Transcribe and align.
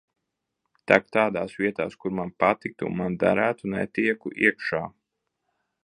Tak 0.91 1.03
tādās 1.17 1.53
vietās, 1.63 1.97
kur 2.05 2.15
man 2.21 2.31
patiktu 2.45 2.89
un 2.89 2.97
man 3.03 3.19
derētu 3.25 3.73
netieku 3.75 4.35
iekšā. 4.49 4.85